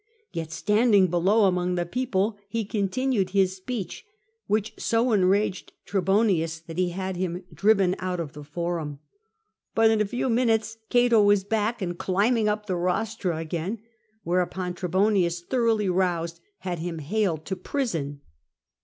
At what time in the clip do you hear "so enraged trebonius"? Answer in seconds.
4.79-6.57